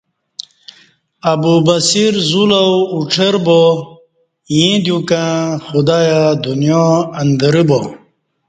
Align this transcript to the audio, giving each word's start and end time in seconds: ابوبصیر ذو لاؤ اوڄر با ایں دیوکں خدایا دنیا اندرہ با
ابوبصیر 1.31 2.13
ذو 2.29 2.43
لاؤ 2.49 2.73
اوڄر 2.93 3.35
با 3.45 3.61
ایں 4.51 4.75
دیوکں 4.83 5.29
خدایا 5.67 6.21
دنیا 6.43 6.83
اندرہ 7.21 7.63
با 7.69 7.79